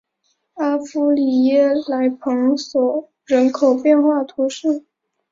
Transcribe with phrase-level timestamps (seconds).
[0.55, 4.83] 阿夫里耶莱蓬索人口变化图示